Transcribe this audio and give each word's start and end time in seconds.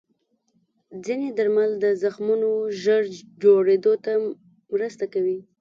ځینې 1.05 1.27
درمل 1.37 1.71
د 1.83 1.85
زخمونو 2.01 2.49
ژر 2.81 3.03
جوړېدو 3.43 3.93
ته 4.05 4.11
مرسته 4.73 5.05
کوي. 5.13 5.37